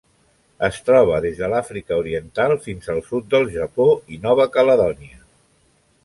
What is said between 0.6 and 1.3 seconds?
Es troba